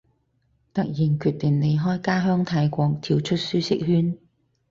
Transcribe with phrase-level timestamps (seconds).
[0.73, 4.17] 突然決定離開家鄉泰國，跳出舒適圈